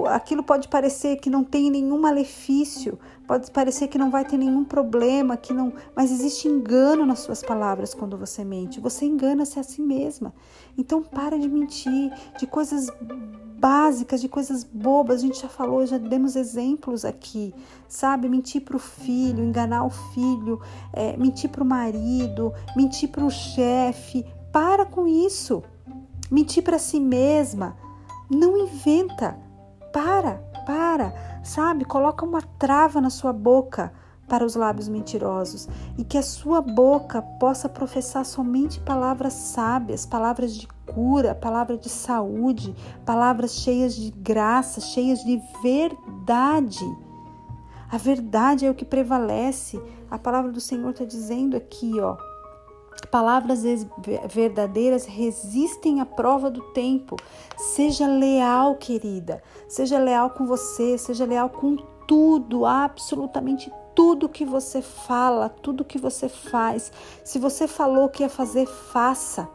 aquilo 0.06 0.42
pode 0.42 0.68
parecer 0.68 1.16
que 1.16 1.28
não 1.28 1.44
tem 1.44 1.70
nenhum 1.70 2.00
malefício, 2.00 2.98
pode 3.26 3.50
parecer 3.50 3.88
que 3.88 3.98
não 3.98 4.10
vai 4.10 4.24
ter 4.24 4.36
nenhum 4.36 4.64
problema, 4.64 5.36
que 5.36 5.52
não, 5.52 5.72
mas 5.94 6.10
existe 6.10 6.48
engano 6.48 7.04
nas 7.04 7.20
suas 7.20 7.42
palavras 7.42 7.94
quando 7.94 8.16
você 8.16 8.44
mente. 8.44 8.80
Você 8.80 9.04
engana-se 9.04 9.58
a 9.58 9.62
si 9.62 9.82
mesma. 9.82 10.32
Então 10.76 11.02
para 11.02 11.38
de 11.38 11.48
mentir 11.48 12.12
de 12.38 12.46
coisas 12.46 12.90
básicas, 13.60 14.20
de 14.20 14.28
coisas 14.28 14.64
bobas. 14.64 15.22
A 15.22 15.26
gente 15.26 15.40
já 15.40 15.48
falou, 15.48 15.84
já 15.86 15.98
demos 15.98 16.34
exemplos 16.34 17.04
aqui, 17.04 17.54
sabe? 17.86 18.28
Mentir 18.28 18.62
para 18.62 18.76
o 18.76 18.80
filho, 18.80 19.44
enganar 19.44 19.84
o 19.84 19.90
filho, 19.90 20.60
é, 20.92 21.16
mentir 21.16 21.50
para 21.50 21.62
o 21.62 21.66
marido, 21.66 22.52
mentir 22.74 23.10
para 23.10 23.24
o 23.24 23.30
chefe. 23.30 24.24
Para 24.50 24.84
com 24.84 25.06
isso. 25.06 25.62
Mentir 26.30 26.62
para 26.62 26.78
si 26.78 26.98
mesma. 26.98 27.76
Não 28.30 28.56
inventa. 28.56 29.36
Para, 29.92 30.36
para, 30.64 31.40
sabe? 31.42 31.84
Coloca 31.84 32.24
uma 32.24 32.40
trava 32.40 33.00
na 33.00 33.10
sua 33.10 33.32
boca 33.32 33.92
para 34.28 34.44
os 34.44 34.54
lábios 34.54 34.88
mentirosos 34.88 35.68
e 35.98 36.04
que 36.04 36.16
a 36.16 36.22
sua 36.22 36.60
boca 36.62 37.20
possa 37.20 37.68
professar 37.68 38.24
somente 38.24 38.78
palavras 38.78 39.32
sábias, 39.32 40.06
palavras 40.06 40.54
de 40.54 40.68
cura, 40.86 41.34
palavras 41.34 41.80
de 41.80 41.88
saúde, 41.88 42.72
palavras 43.04 43.54
cheias 43.54 43.96
de 43.96 44.12
graça, 44.12 44.80
cheias 44.80 45.24
de 45.24 45.42
verdade. 45.60 46.84
A 47.90 47.98
verdade 47.98 48.64
é 48.64 48.70
o 48.70 48.74
que 48.74 48.84
prevalece. 48.84 49.82
A 50.08 50.16
palavra 50.16 50.52
do 50.52 50.60
Senhor 50.60 50.90
está 50.90 51.04
dizendo 51.04 51.56
aqui, 51.56 51.98
ó. 51.98 52.16
Palavras 53.10 53.62
verdadeiras 54.28 55.04
resistem 55.04 56.00
à 56.00 56.06
prova 56.06 56.50
do 56.50 56.62
tempo. 56.72 57.16
Seja 57.56 58.06
leal, 58.06 58.76
querida. 58.76 59.42
Seja 59.68 59.98
leal 59.98 60.30
com 60.30 60.46
você, 60.46 60.96
seja 60.96 61.24
leal 61.24 61.50
com 61.50 61.76
tudo, 62.06 62.66
absolutamente 62.66 63.72
tudo 63.94 64.28
que 64.28 64.44
você 64.44 64.80
fala, 64.80 65.48
tudo 65.48 65.84
que 65.84 65.98
você 65.98 66.28
faz. 66.28 66.92
Se 67.24 67.38
você 67.38 67.66
falou 67.66 68.08
que 68.08 68.22
ia 68.22 68.28
fazer, 68.28 68.66
faça. 68.66 69.48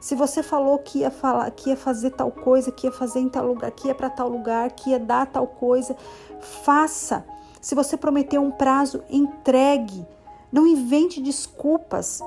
Se 0.00 0.16
você 0.16 0.42
falou 0.42 0.78
que 0.78 0.98
ia 0.98 1.10
falar, 1.10 1.50
que 1.52 1.70
ia 1.70 1.76
fazer 1.76 2.10
tal 2.10 2.30
coisa, 2.30 2.72
que 2.72 2.86
ia 2.86 2.92
fazer 2.92 3.20
em 3.20 3.28
tal 3.28 3.46
lugar, 3.46 3.70
que 3.70 3.86
ia 3.86 3.94
para 3.94 4.10
tal 4.10 4.28
lugar, 4.28 4.72
que 4.72 4.90
ia 4.90 4.98
dar 4.98 5.26
tal 5.26 5.46
coisa, 5.46 5.96
faça. 6.40 7.24
Se 7.60 7.74
você 7.74 7.96
prometeu 7.96 8.42
um 8.42 8.50
prazo, 8.50 9.04
entregue. 9.08 10.04
Não 10.50 10.66
invente 10.66 11.20
desculpas. 11.20 12.20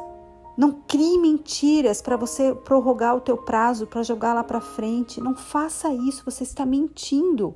Não 0.58 0.72
crie 0.72 1.18
mentiras 1.20 2.02
para 2.02 2.16
você 2.16 2.56
prorrogar 2.56 3.16
o 3.16 3.22
teu 3.22 3.38
prazo, 3.38 3.86
para 3.86 4.04
jogar 4.04 4.34
lá 4.34 4.44
para 4.44 4.62
frente. 4.62 5.20
Não 5.20 5.36
faça 5.36 5.94
isso, 5.94 6.24
você 6.24 6.44
está 6.44 6.66
mentindo. 6.66 7.56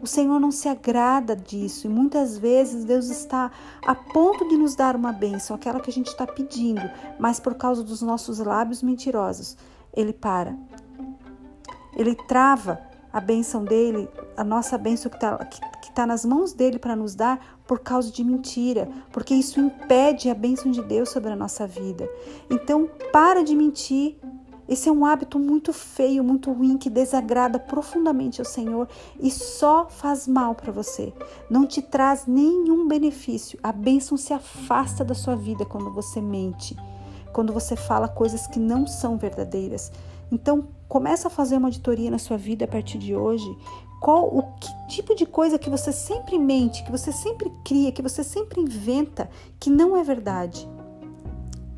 O 0.00 0.06
Senhor 0.06 0.38
não 0.38 0.50
se 0.50 0.68
agrada 0.68 1.34
disso 1.34 1.86
e 1.86 1.90
muitas 1.90 2.36
vezes 2.36 2.84
Deus 2.84 3.08
está 3.08 3.50
a 3.86 3.94
ponto 3.94 4.46
de 4.46 4.56
nos 4.56 4.74
dar 4.74 4.94
uma 4.94 5.12
bênção, 5.12 5.56
aquela 5.56 5.80
que 5.80 5.88
a 5.88 5.92
gente 5.92 6.08
está 6.08 6.26
pedindo, 6.26 6.82
mas 7.18 7.40
por 7.40 7.54
causa 7.54 7.82
dos 7.82 8.02
nossos 8.02 8.38
lábios 8.38 8.82
mentirosos, 8.82 9.56
Ele 9.94 10.12
para. 10.12 10.54
Ele 11.96 12.14
trava 12.14 12.93
a 13.14 13.20
bênção 13.20 13.64
dele, 13.64 14.08
a 14.36 14.42
nossa 14.42 14.76
bênção 14.76 15.08
que 15.08 15.16
está 15.16 15.38
que, 15.44 15.60
que 15.82 15.92
tá 15.92 16.04
nas 16.04 16.24
mãos 16.24 16.52
dele 16.52 16.80
para 16.80 16.96
nos 16.96 17.14
dar 17.14 17.60
por 17.64 17.78
causa 17.78 18.10
de 18.10 18.24
mentira, 18.24 18.88
porque 19.12 19.32
isso 19.32 19.60
impede 19.60 20.28
a 20.28 20.34
bênção 20.34 20.72
de 20.72 20.82
Deus 20.82 21.10
sobre 21.10 21.30
a 21.30 21.36
nossa 21.36 21.64
vida. 21.64 22.10
Então, 22.50 22.90
para 23.12 23.44
de 23.44 23.54
mentir, 23.54 24.16
esse 24.68 24.88
é 24.88 24.92
um 24.92 25.06
hábito 25.06 25.38
muito 25.38 25.72
feio, 25.72 26.24
muito 26.24 26.50
ruim, 26.50 26.76
que 26.76 26.90
desagrada 26.90 27.56
profundamente 27.56 28.40
ao 28.40 28.44
Senhor 28.44 28.88
e 29.20 29.30
só 29.30 29.86
faz 29.88 30.26
mal 30.26 30.56
para 30.56 30.72
você. 30.72 31.12
Não 31.48 31.64
te 31.64 31.80
traz 31.80 32.26
nenhum 32.26 32.88
benefício. 32.88 33.60
A 33.62 33.70
bênção 33.70 34.16
se 34.16 34.32
afasta 34.32 35.04
da 35.04 35.14
sua 35.14 35.36
vida 35.36 35.64
quando 35.64 35.92
você 35.92 36.20
mente, 36.20 36.76
quando 37.32 37.52
você 37.52 37.76
fala 37.76 38.08
coisas 38.08 38.48
que 38.48 38.58
não 38.58 38.88
são 38.88 39.16
verdadeiras. 39.16 39.92
Então, 40.32 40.66
começa 40.94 41.26
a 41.26 41.30
fazer 41.30 41.56
uma 41.56 41.66
auditoria 41.66 42.08
na 42.08 42.20
sua 42.20 42.36
vida 42.36 42.66
a 42.66 42.68
partir 42.68 42.98
de 42.98 43.16
hoje. 43.16 43.58
Qual 44.00 44.28
o 44.28 44.44
que 44.60 44.86
tipo 44.86 45.12
de 45.16 45.26
coisa 45.26 45.58
que 45.58 45.68
você 45.68 45.90
sempre 45.90 46.38
mente, 46.38 46.84
que 46.84 46.92
você 46.92 47.10
sempre 47.10 47.50
cria, 47.64 47.90
que 47.90 48.00
você 48.00 48.22
sempre 48.22 48.60
inventa, 48.60 49.28
que 49.58 49.68
não 49.68 49.96
é 49.96 50.04
verdade? 50.04 50.70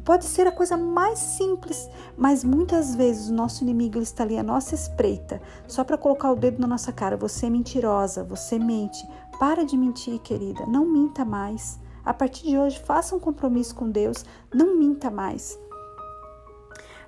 Pode 0.04 0.26
ser 0.26 0.46
a 0.46 0.52
coisa 0.52 0.76
mais 0.76 1.18
simples, 1.18 1.88
mas 2.14 2.44
muitas 2.44 2.94
vezes 2.94 3.30
o 3.30 3.34
nosso 3.34 3.64
inimigo 3.64 4.00
está 4.00 4.22
ali 4.22 4.36
à 4.36 4.42
nossa 4.42 4.74
espreita, 4.74 5.40
só 5.66 5.82
para 5.82 5.96
colocar 5.96 6.30
o 6.30 6.36
dedo 6.36 6.60
na 6.60 6.66
nossa 6.66 6.92
cara. 6.92 7.16
Você 7.16 7.46
é 7.46 7.50
mentirosa, 7.50 8.22
você 8.22 8.58
mente. 8.58 9.02
Para 9.40 9.64
de 9.64 9.78
mentir, 9.78 10.18
querida. 10.18 10.66
Não 10.66 10.84
minta 10.84 11.24
mais. 11.24 11.80
A 12.04 12.12
partir 12.12 12.46
de 12.48 12.58
hoje, 12.58 12.78
faça 12.80 13.16
um 13.16 13.18
compromisso 13.18 13.74
com 13.74 13.90
Deus. 13.90 14.26
Não 14.52 14.76
minta 14.76 15.10
mais. 15.10 15.58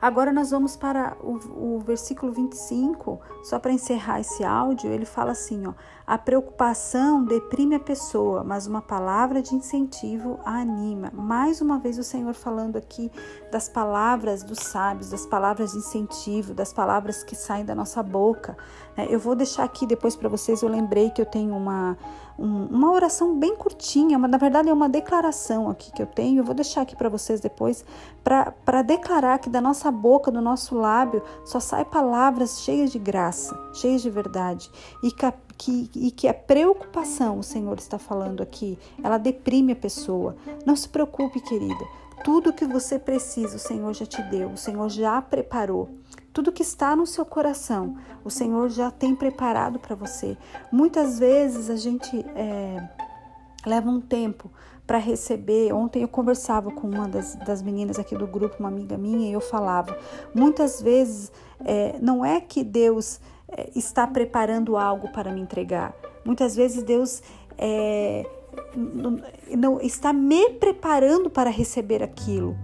Agora 0.01 0.33
nós 0.33 0.51
vamos 0.51 0.77
para 0.77 1.17
o, 1.21 1.77
o 1.77 1.81
versículo 1.81 2.33
25, 2.33 3.21
só 3.43 3.59
para 3.59 3.73
encerrar 3.73 4.21
esse 4.21 4.45
áudio, 4.45 4.91
ele 4.91 5.05
fala 5.05 5.33
assim: 5.33 5.67
ó, 5.67 5.73
a 6.09 6.17
preocupação 6.17 7.23
deprime 7.23 7.75
a 7.75 7.79
pessoa, 7.81 8.43
mas 8.43 8.67
uma 8.67 8.81
palavra 8.81 9.43
de 9.43 9.55
incentivo 9.55 10.41
a 10.43 10.53
anima. 10.59 11.13
Mais 11.13 11.61
uma 11.61 11.79
vez 11.79 11.99
o 11.99 12.03
Senhor 12.03 12.33
falando 12.33 12.77
aqui 12.77 13.13
das 13.53 13.69
palavras 13.69 14.43
dos 14.43 14.59
sábios, 14.59 15.11
das 15.11 15.27
palavras 15.27 15.73
de 15.73 15.79
incentivo, 15.79 16.55
das 16.55 16.73
palavras 16.73 17.23
que 17.23 17.37
saem 17.37 17.63
da 17.63 17.75
nossa 17.75 18.03
boca. 18.03 18.57
Né? 18.97 19.07
Eu 19.11 19.19
vou 19.19 19.35
deixar 19.35 19.65
aqui 19.65 19.87
depois 19.87 20.17
para 20.17 20.31
vocês, 20.31 20.63
eu 20.63 20.69
lembrei 20.71 21.11
que 21.11 21.21
eu 21.21 21.27
tenho 21.27 21.55
uma 21.55 21.99
um, 22.39 22.67
uma 22.67 22.93
oração 22.93 23.37
bem 23.37 23.57
curtinha, 23.57 24.19
mas 24.19 24.31
na 24.31 24.39
verdade 24.39 24.69
é 24.69 24.73
uma 24.73 24.89
declaração 24.89 25.69
aqui 25.69 25.91
que 25.93 26.01
eu 26.01 26.07
tenho. 26.07 26.41
Eu 26.41 26.45
vou 26.45 26.55
deixar 26.55 26.83
aqui 26.83 26.95
para 26.95 27.09
vocês 27.09 27.41
depois 27.41 27.85
para 28.23 28.83
declarar 28.83 29.39
que 29.39 29.51
da 29.51 29.61
nossa 29.61 29.91
boca, 29.91 30.31
do 30.31 30.41
nosso 30.41 30.77
lábio, 30.77 31.23
só 31.45 31.59
sai 31.59 31.85
palavras 31.85 32.61
cheias 32.61 32.93
de 32.93 32.99
graça, 32.99 33.59
cheias 33.75 34.01
de 34.01 34.09
verdade 34.09 34.71
e 35.03 35.11
que, 35.11 35.27
que, 35.59 35.91
e 35.95 36.11
que 36.13 36.29
a 36.29 36.33
preocupação, 36.33 37.41
o 37.41 37.43
Senhor 37.43 37.77
está 37.77 37.99
falando 37.99 38.43
aqui, 38.43 38.79
ela 39.03 39.19
deprime 39.19 39.73
a 39.73 39.77
pessoa. 39.77 40.37
Não 40.65 40.77
se 40.77 40.89
preocupe, 40.89 41.41
querida. 41.41 41.85
Tudo 42.25 42.53
que 42.53 42.65
você 42.65 42.99
precisa, 42.99 43.57
o 43.57 43.59
Senhor 43.59 43.93
já 43.93 44.07
te 44.07 44.23
deu, 44.23 44.51
o 44.51 44.57
Senhor 44.57 44.89
já 44.89 45.21
preparou. 45.21 45.89
Tudo 46.33 46.53
que 46.53 46.63
está 46.63 46.95
no 46.95 47.07
seu 47.07 47.27
coração, 47.27 47.97
o 48.25 48.31
Senhor 48.31 48.69
já 48.69 48.91
tem 48.91 49.15
preparado 49.15 49.79
para 49.81 49.97
você. 49.97 50.37
Muitas 50.71 51.19
vezes 51.19 51.69
a 51.69 51.77
gente 51.77 52.25
é, 52.37 52.89
leva 53.67 53.91
um 53.91 54.01
tempo 54.01 54.51
para 54.87 54.99
receber. 54.99 55.73
Ontem 55.73 56.03
eu 56.03 56.09
conversava 56.09 56.71
com 56.71 56.89
uma 56.89 57.09
das, 57.09 57.35
das, 57.35 57.61
meninas 57.61 57.99
aqui 57.99 58.17
do 58.17 58.27
grupo, 58.27 58.57
uma 58.61 58.69
amiga 58.69 58.97
minha, 58.97 59.29
e 59.29 59.33
eu 59.33 59.41
falava: 59.41 59.99
muitas 60.35 60.81
vezes 60.81 61.33
é, 61.65 61.99
não 62.01 62.25
é 62.25 62.41
que 62.41 62.63
Deus 62.63 63.19
é, 63.19 63.23
está 63.75 64.07
preparando 64.07 64.77
algo 64.77 65.09
para 65.13 65.33
me 65.33 65.41
entregar. 65.41 65.95
Muitas 66.25 66.55
vezes 66.55 66.83
Deus 66.83 67.23
é, 67.57 68.27
não 69.57 69.81
está 69.81 70.13
me 70.13 70.51
preparando 70.51 71.31
para 71.31 71.51
receber 71.51 72.03
aquilo 72.03 72.57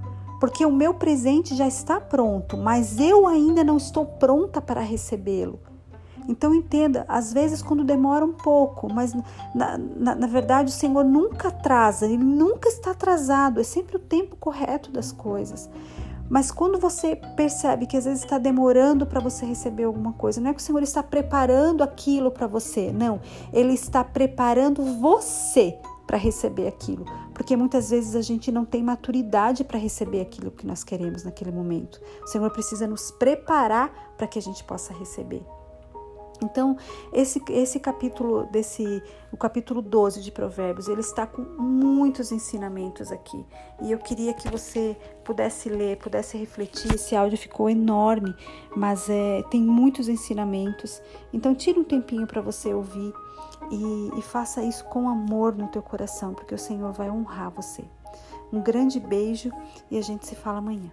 porque 0.45 0.67
o 0.67 0.71
meu 0.71 0.93
presente 0.93 1.55
já 1.55 1.67
está 1.67 1.99
pronto, 1.99 2.55
mas 2.55 3.01
eu 3.01 3.27
ainda 3.27 3.65
não 3.65 3.79
estou 3.79 4.05
pronta 4.05 4.61
para 4.61 4.83
recebê-lo. 4.83 5.59
Então 6.29 6.55
entenda, 6.55 7.07
às 7.09 7.33
vezes 7.33 7.63
quando 7.63 7.83
demora 7.83 8.27
um 8.27 8.33
pouco, 8.35 8.93
mas 8.93 9.15
na, 9.55 9.79
na, 9.79 10.15
na, 10.15 10.27
verdade 10.27 10.71
o 10.71 10.75
Senhor 10.75 11.03
nunca 11.03 11.49
atrasa, 11.49 12.05
Ele 12.05 12.19
nunca 12.19 12.69
está 12.69 12.91
atrasado, 12.91 13.59
é 13.59 13.65
sempre 13.65 13.97
o 13.97 13.99
tempo 13.99 14.37
correto 14.37 14.91
das 14.91 15.13
coisas. 15.13 15.71
Mas 16.35 16.51
quando 16.51 16.81
você 16.81 17.15
percebe 17.37 17.87
que 17.87 17.97
às 17.97 18.07
vezes 18.07 18.25
está 18.25 18.39
demorando 18.39 19.07
para 19.07 19.21
você 19.21 19.47
receber 19.47 19.85
alguma 19.85 20.13
coisa, 20.15 20.41
não 20.41 20.51
é 20.51 20.53
que 20.53 20.59
o 20.59 20.63
Senhor 20.65 20.83
está 20.83 21.01
preparando 21.01 21.81
aquilo 21.81 22.29
para 22.29 22.49
você, 22.49 22.93
não. 22.93 23.21
Ele 23.53 23.73
está 23.73 24.03
preparando 24.03 24.83
você 24.99 25.79
para 26.05 26.19
receber 26.19 26.67
aquilo, 26.67 27.05
porque 27.33 27.57
muitas 27.57 27.91
vezes 27.91 28.17
a 28.17 28.21
gente 28.21 28.51
não 28.51 28.65
tem 28.65 28.83
maturidade 28.83 29.63
para 29.63 29.79
receber 29.79 30.23
aquilo 30.23 30.51
que 30.51 30.67
nós 30.67 30.83
queremos 30.83 31.23
naquele 31.23 31.53
momento. 31.53 32.01
O 32.25 32.27
Senhor 32.27 32.51
precisa 32.51 32.85
nos 32.85 33.13
preparar 33.13 34.15
para 34.19 34.27
que 34.27 34.37
a 34.37 34.43
gente 34.43 34.65
possa 34.65 34.93
receber. 34.93 35.47
Então, 36.45 36.77
esse, 37.13 37.43
esse 37.51 37.81
capítulo, 37.81 38.47
desse, 38.47 39.03
o 39.33 39.37
capítulo 39.37 39.81
12 39.81 40.21
de 40.21 40.31
Provérbios, 40.31 40.89
ele 40.89 41.01
está 41.01 41.27
com 41.27 41.43
muitos 41.43 42.31
ensinamentos 42.31 43.11
aqui. 43.11 43.45
E 43.83 43.91
eu 43.91 43.99
queria 43.99 44.35
que 44.35 44.49
você 44.49 44.97
pudesse 45.25 45.69
ler, 45.69 45.97
pudesse 45.97 46.37
refletir. 46.37 46.95
Esse 46.95 47.17
áudio 47.17 47.39
ficou 47.39 47.69
enorme, 47.69 48.35
mas 48.77 49.09
é, 49.09 49.43
tem 49.51 49.63
muitos 49.63 50.09
ensinamentos. 50.09 51.03
Então, 51.33 51.55
tire 51.55 51.79
um 51.79 51.85
tempinho 51.85 52.27
para 52.27 52.41
você 52.41 52.73
ouvir 52.73 53.13
e, 53.71 54.19
e 54.19 54.23
faça 54.23 54.63
isso 54.63 54.85
com 54.85 55.09
amor 55.09 55.57
no 55.57 55.69
teu 55.69 55.83
coração, 55.83 56.35
porque 56.35 56.55
o 56.55 56.59
Senhor 56.59 56.93
vai 56.93 57.11
honrar 57.11 57.51
você. 57.51 57.85
Um 58.53 58.61
grande 58.61 59.01
beijo 59.01 59.51
e 59.91 59.99
a 59.99 60.03
gente 60.03 60.27
se 60.27 60.35
fala 60.35 60.59
amanhã. 60.59 60.91